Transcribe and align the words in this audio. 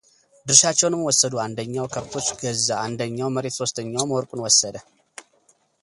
ድርሻቸውንም 0.47 1.01
ወሰዱ 1.07 1.33
አንደኛው 1.43 1.85
ከብቶች 1.95 2.27
ገዛ 2.41 2.67
አንደኛው 2.85 3.33
መሬት 3.35 3.57
ሶስተኛውም 3.61 4.15
ወርቁን 4.17 4.43
ወሰደ፡፡ 4.47 4.75